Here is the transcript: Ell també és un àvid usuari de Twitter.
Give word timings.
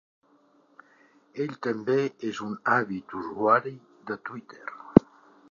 Ell 1.45 1.53
també 1.67 1.99
és 2.31 2.41
un 2.49 2.57
àvid 2.79 3.17
usuari 3.23 3.77
de 4.11 4.19
Twitter. 4.31 4.67